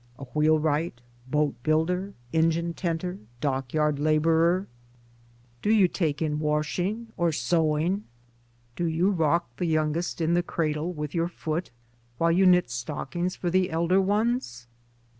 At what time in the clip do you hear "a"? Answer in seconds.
0.17-0.23